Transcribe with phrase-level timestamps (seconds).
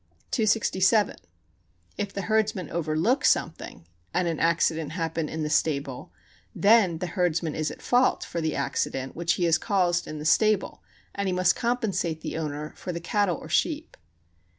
[0.31, 1.15] 267.
[1.95, 3.85] If the herdsman overlook something,
[4.15, 6.11] and an accident happen in the stable,
[6.55, 10.25] then the herdsman is at fault for the accident which he has caused in the
[10.25, 10.81] stable,
[11.13, 13.95] and he must compensate the owner for the cattle or sheep.